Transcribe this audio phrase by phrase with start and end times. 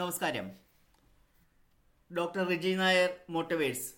[0.00, 0.52] നമസ്കാരം.
[2.16, 3.94] ഡോക്ടർ റിജി നായർ മോട്ടിവേഴ്സ്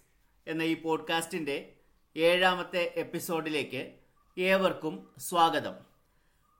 [0.47, 1.73] എന്ന ഈ പോഡ്കാസ്റ്റിന്റെ
[2.17, 3.99] ഏഴാമത്തെ എപ്പിസോഡിലേക്ക്
[4.39, 5.75] ഏവർക്കും സ്വാഗതം.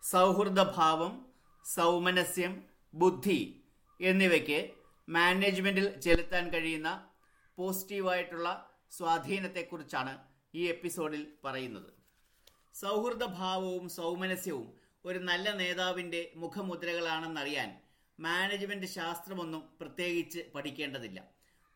[0.03, 1.33] സൗഹൃദഭാവം
[1.65, 2.65] സൗമനസ്യം
[2.95, 3.65] ബുദ്ധി
[4.01, 4.71] എന്നിവയ്ക്ക്
[5.09, 7.09] മാനേജ്മെന്റിൽ ചെലുത്താൻ കഴിയുന്ന
[7.57, 10.19] പോസിറ്റീവായിട്ടുള്ള സ്വാധീനത്തെക്കുറിച്ചാണ്
[10.55, 11.93] ഈ എപ്പിസോഡിൽ പറയുന്നത്.
[12.75, 14.73] സൗഹൃദഭാവവും സൗമനസ്യവും
[15.05, 17.81] ഒരു നല്ല നേതാവിന്റെ മുഖമുദ്രകളാണെന്നറിയാൻ
[18.25, 21.25] മാനേജ്മെന്റ് ശാസ്ത്രമൊന്നും പ്രത്യേകിച്ച് പഠിക്കേണ്ടതില്ല.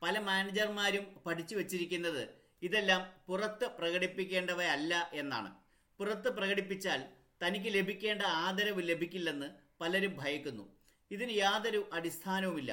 [0.03, 2.23] പല മാനേജർമാരും പഠിച്ചു വച്ചിരിക്കുന്നത്
[2.63, 5.51] ഇതെല്ലാം പുറത്ത് പ്രകടിപ്പിക്കേണ്ടവയല്ല എന്നാണ്.
[5.99, 7.01] പുറത്ത് പ്രകടിപ്പിച്ചാൽ
[7.43, 9.47] തനിക്ക് ലഭിക്കേണ്ട ആദരവ് ലഭിക്കില്ലെന്ന്
[9.81, 10.67] പലരും ഭയക്കുന്നു.
[11.11, 12.73] ഇതിന് യാതൊരു അടിസ്ഥാനവുമില്ല.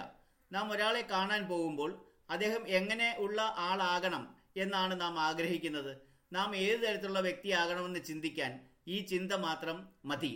[0.51, 1.91] നാം ഒരാളെ കാണാൻ പോകുമ്പോൾ
[2.29, 4.23] അദ്ദേഹം എങ്ങനെ ഉള്ള ആളാകണം
[4.57, 5.97] എന്നാണ് നാം ആഗ്രഹിക്കുന്നത്.
[6.33, 8.51] നാം ഏത് തരത്തിലുള്ള വ്യക്തിയാകണമെന്ന് ചിന്തിക്കാൻ
[8.87, 10.33] ഈ ചിന്ത മാത്രം മതി.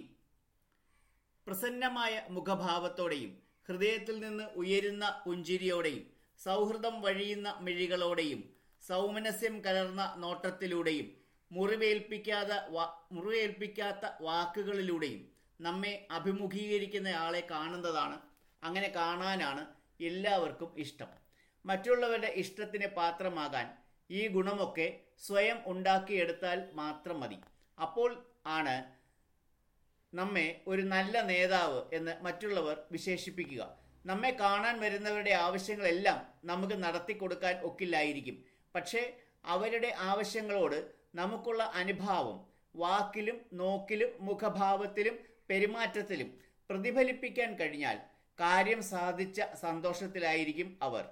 [1.47, 3.31] പ്രസന്നമായ മുഖഭാവത്തോടെയും
[3.69, 6.03] ഹൃദയത്തിൽ നിന്ന് ഉയരുന്ന പുഞ്ചിരിയോടെയും
[6.39, 8.41] സൗഹൃദം വഴിയുന്ന മിഴികളോടെയും
[8.83, 11.07] സൗമനസ്യം കലർന്ന നോട്ടത്തിലൂടെയും
[11.51, 12.53] മുറിവേൽപ്പിക്കാത്ത
[13.15, 15.21] മുറിവേൽപ്പിക്കാത്ത വാക്കുകളിലൂടെയും
[15.59, 18.17] നമ്മെ അഭിമുഖീകരിക്കുന്ന ആളെ കാണുന്നതാണ്
[18.63, 19.63] അങ്ങനെ കാണാനാണ്
[19.99, 21.09] എല്ലാവർക്കും ഇഷ്ടം.
[21.65, 23.67] മറ്റുള്ളവരുടെ ഇഷ്ടത്തിന് പാത്രമാകാൻ
[24.09, 24.87] ഈ ഗുണമൊക്കെ
[25.27, 27.37] സ്വയം ഉണ്ടാക്കിയെടുത്താൽ മാത്രം മതി.
[27.77, 28.09] അപ്പോൾ
[28.57, 28.75] ആണ്
[30.19, 33.63] നമ്മെ ഒരു നല്ല നേതാവ് എന്ന് മറ്റുള്ളവർ വിശേഷിപ്പിക്കുക.
[34.05, 38.37] നമ്മെ കാണാൻ വരുന്നവരുടെ ആവശ്യങ്ങളെല്ലാം നമുക്ക് നടത്തി കൊടുക്കാൻ ഒക്കില്ലായിരിക്കും.
[38.75, 39.01] പക്ഷേ
[39.55, 40.79] അവരുടെ ആവശ്യങ്ങളോട്
[41.15, 42.37] നമുക്കുള്ള അനുഭാവം
[42.75, 45.15] വാക്കിലും നോക്കിലും മുഖഭാവത്തിലും
[45.49, 46.29] പെരുമാറ്റത്തിലും
[46.69, 47.97] പ്രതിഫലിപ്പിക്കാൻ കഴിഞ്ഞാൽ
[48.39, 51.05] കാര്യം സാധിച്ച സന്തോഷത്തിലായിരിക്കും അവർ.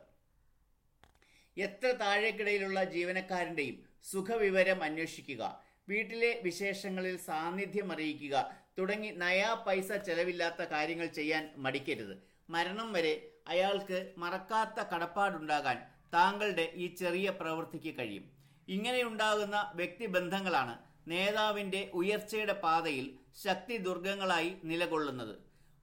[1.58, 3.78] എത്ര താഴേക്കിടയിലുള്ള ജീവനക്കാരന്റെയും
[4.12, 5.44] സുഖവിവരം അന്വേഷിക്കുക.
[5.90, 12.18] വീട്ടിലെ വിശേഷങ്ങളിൽ സാന്നിധ്യം അറിയിക്കുക തുടങ്ങി നയാ പൈസ ചെലവില്ലാത്ത കാര്യങ്ങൾ ചെയ്യാൻ മടിക്കരുത്.
[12.50, 15.78] മരണം വരെ അയാൾക്ക് മറക്കാത്ത കടപ്പാടുണ്ടാകാൻ
[16.14, 18.32] താങ്കളുടെ ഈ ചെറിയ പ്രവൃത്തിക്ക് കഴിയും.
[18.68, 23.14] ഇങ്ങനെയുണ്ടാകുന്ന വ്യക്തിബന്ധങ്ങളാണ് നേതാവിന്റെ ഉയർച്ചയുടെ പാതയിൽ
[23.44, 25.36] ശക്തി ദുർഗങ്ങളായി നിലകൊള്ളുന്നത്.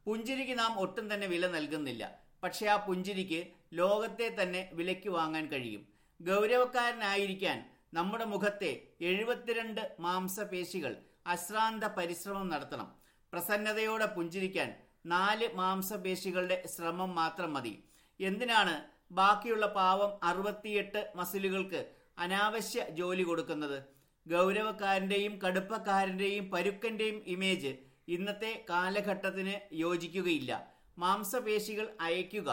[0.07, 2.19] പുഞ്ചിരിക്ക് നാം ഒട്ടും തന്നെ വില നൽകുന്നില്ല.
[2.43, 5.87] പക്ഷേ ആ പുഞ്ചിരിക്ക് ലോകത്തെ തന്നെ വിലയ്ക്ക് വാങ്ങാൻ കഴിയും.
[6.21, 8.71] ഗൗരവക്കാരനായിരിക്കാൻ നമ്മുടെ മുഖത്തെ
[9.01, 12.89] എഴുപത്തിരണ്ട് മാംസപേശികൾ അശ്രാന്ത പരിശ്രമം നടത്തണം.
[13.33, 14.75] പ്രസന്നതയോടെ പുഞ്ചിരിക്കാൻ
[15.07, 17.85] നാല് മാംസപേശികളുടെ ശ്രമം മാത്രം മതി.
[18.21, 18.75] എന്തിനാണ്
[19.13, 21.81] ബാക്കിയുള്ള പാവം അറുപത്തിയെട്ട് മസിലുകൾക്ക്
[22.19, 23.79] അനാവശ്യ ജോലി കൊടുക്കുന്നത്?
[24.27, 27.73] ഗൗരവക്കാരന്റെയും കടുപ്പക്കാരന്റെയും പരുക്കന്റെയും ഇമേജ്
[28.09, 30.53] ഇന്നത്തെ കാലഘട്ടത്തിന് യോജിക്കുകയില്ല.
[30.99, 32.51] മാംസപേശികൾ അയയ്ക്കുക.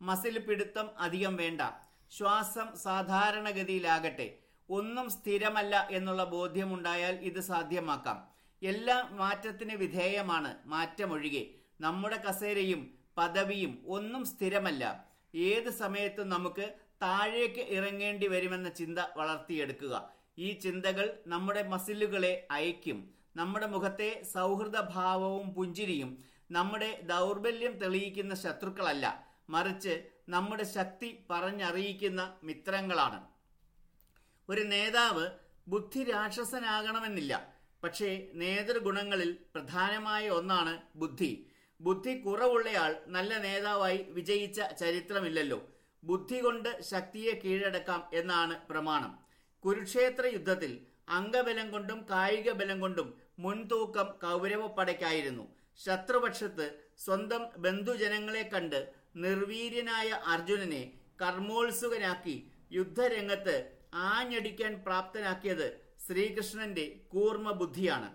[0.00, 1.60] മസിൽ പിടുത്തം അധികം വേണ്ട.
[2.10, 4.45] ശ്വാസം സാധാരണഗതിയിലാകട്ടെ.
[4.70, 8.28] ഒന്നും സ്ഥിരമല്ല എന്നുള്ള ബോധ്യമുണ്ടായാൽ ഇത് സാധ്യമാക്കാം.
[8.62, 11.46] എല്ലാ മാറ്റത്തിന് വിധേയമാണ് മാറ്റമൊഴികെ.
[11.80, 15.04] നമ്മുടെ കസേരയും പദവിയും ഒന്നും സ്ഥിരമല്ല.
[15.34, 20.10] ഏത് സമയത്തും നമുക്ക് താഴേക്ക് ഇറങ്ങേണ്ടി വരുമെന്ന ചിന്ത വളർത്തിയെടുക്കുക.
[20.38, 29.24] ഈ ചിന്തകൾ നമ്മുടെ മസിലുകളെ അയക്കും നമ്മുടെ മുഖത്തെ സൗഹൃദഭാവവും പുഞ്ചിരിയും നമ്മുടെ ദൗർബല്യം തെളിയിക്കുന്ന ശത്രുക്കളല്ല.
[29.50, 33.35] മറിച്ച് നമ്മുടെ ശക്തി പറഞ്ഞറിയിക്കുന്ന മിത്രങ്ങളാണ്.
[34.48, 35.24] ഒരു നേതാവ്
[35.68, 37.34] ബുദ്ധി രാക്ഷസനാകണമെന്നില്ല
[37.82, 41.30] പക്ഷേ നേതൃഗുണങ്ങളിൽ പ്രധാനമായ ഒന്നാണ് ബുദ്ധി.
[41.80, 45.58] ബുദ്ധി കുറവുള്ളയാൾ നല്ല നേതാവായി വിജയിച്ച ചരിത്രമില്ലല്ലോ.
[46.02, 49.12] ബുദ്ധി കൊണ്ട് ശക്തിയെ കീഴടക്കാം എന്നാണ് പ്രമാണം.
[49.64, 50.72] കുരുക്ഷേത്ര യുദ്ധത്തിൽ
[51.08, 53.08] അംഗബലം കൊണ്ടും കായിക ബലം കൊണ്ടും
[53.38, 55.44] മുൻതൂക്കം കൗരവപ്പടയ്ക്കായിരുന്നു.
[55.84, 56.66] ശത്രുപക്ഷത്ത്
[57.04, 58.80] സ്വന്തം ബന്ധുജനങ്ങളെ കണ്ട്
[59.16, 60.82] നിർവീര്യനായ അർജുനനെ
[61.22, 62.36] കർമ്മോത്സുകനാക്കി
[62.72, 65.66] യുദ്ധരംഗത്ത് ആഞ്ഞടിക്കാൻ പ്രാപ്തനാക്കിയത്
[66.06, 68.10] ശ്രീകൃഷ്ണന്റെ കൂർമ്മ ബുദ്ധിയാണ്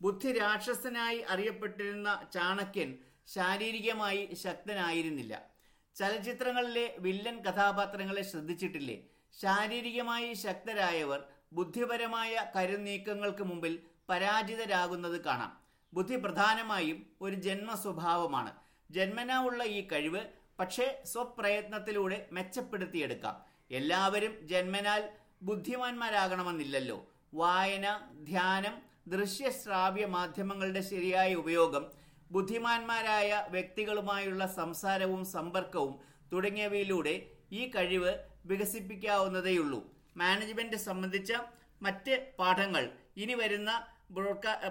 [0.00, 2.90] ബുദ്ധി രാക്ഷസനായി അറിയപ്പെട്ടിരുന്ന ചാണക്യൻ
[3.28, 5.34] ശാരീരികമായി ശക്തനായിരുന്നില്ല.
[5.96, 8.96] ചലച്ചിത്രങ്ങളിലെ വില്ലൻ കഥാപാത്രങ്ങളെ ശ്രദ്ധിച്ചിട്ടില്ലേ?
[9.40, 11.20] ശാരീരികമായി ശക്തരായവർ
[11.52, 13.74] ബുദ്ധിപരമായ കരുനീക്കങ്ങൾക്ക് മുമ്പിൽ
[14.10, 15.52] പരാജിതരാകുന്നത് കാണാം.
[15.92, 18.52] ബുദ്ധി പ്രധാനമായും ഒരു ജന്മ സ്വഭാവമാണ്
[18.90, 20.22] ജന്മനാ ഉള്ള ഈ കഴിവ്
[20.60, 23.36] പക്ഷേ സ്വപ്രയത്നത്തിലൂടെ മെച്ചപ്പെടുത്തിയെടുക്കാം.
[23.70, 25.02] എല്ലാവരും ജന്മനാൽ
[25.42, 27.10] ബുദ്ധിമാന്മാരാകണമെന്നില്ലല്ലോ.
[27.34, 31.86] വായന ധ്യാനം ദൃശ്യശ്രാവ്യ മാധ്യമങ്ങളുടെ ശരിയായ ഉപയോഗം
[32.30, 36.00] ബുദ്ധിമാന്മാരായ വ്യക്തികളുമായുള്ള സംസാരവും സമ്പർക്കവും
[36.32, 39.94] തുടങ്ങിയവയിലൂടെ ഈ കഴിവ് വികസിപ്പിക്കാവുന്നതേയുള്ളൂ.
[40.16, 41.32] മാനേജ്മെന്റ് സംബന്ധിച്ച
[41.82, 42.92] മറ്റ് പാഠങ്ങൾ.
[43.16, 43.86] ഇനി വരുന്ന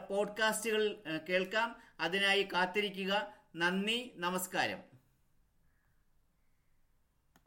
[0.09, 0.97] പോഡ്കാസ്റ്റുകൾ
[1.29, 1.75] കേൾക്കാം.
[1.99, 3.33] അതിനായി കാത്തിരിക്കുക.
[3.55, 4.92] നന്ദി നമസ്കാരം.